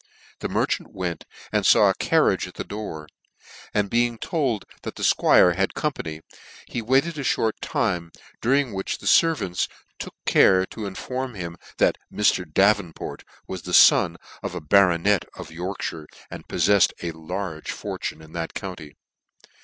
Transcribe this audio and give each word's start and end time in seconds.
The 0.39 0.49
mer 0.49 0.65
cer 0.67 0.85
went, 0.89 1.25
and 1.51 1.63
faw 1.63 1.91
a 1.91 1.93
carriage 1.93 2.47
at 2.47 2.55
the 2.55 2.63
door, 2.63 3.07
and 3.71 3.87
be 3.87 4.07
ing 4.07 4.17
told 4.17 4.65
that 4.81 4.95
the 4.95 5.03
'fquire 5.03 5.55
had 5.55 5.75
company, 5.75 6.21
he 6.65 6.81
waited 6.81 7.19
a 7.19 7.23
fhort 7.23 7.51
time, 7.61 8.11
during 8.41 8.73
which 8.73 8.97
the 8.97 9.05
fervants 9.05 9.67
took 9.99 10.15
care 10.25 10.65
to 10.65 10.87
inform 10.87 11.35
him 11.35 11.55
that 11.77 11.99
Mr. 12.11 12.51
Davenport, 12.51 13.23
was 13.47 13.61
the 13.61 13.73
fon 13.75 14.17
of 14.41 14.55
a 14.55 14.59
baronet 14.61 15.23
of 15.35 15.49
Yorkfhire, 15.51 16.07
and 16.31 16.47
polfetied 16.47 16.93
a 17.03 17.11
large 17.11 17.69
for 17.69 17.99
tune 17.99 18.23
in 18.23 18.31
that 18.31 18.55
county. 18.55 18.95